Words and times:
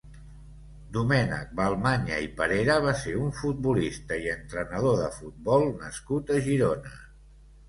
Domènec 0.93 1.51
Balmanya 1.59 2.17
i 2.27 2.29
Perera 2.39 2.77
va 2.85 2.93
ser 3.01 3.13
un 3.27 3.35
futbolista 3.41 4.19
i 4.25 4.33
entrenador 4.37 4.99
de 5.03 5.11
futbol 5.19 5.69
nascut 5.85 6.35
a 6.39 6.41
Girona. 6.51 6.97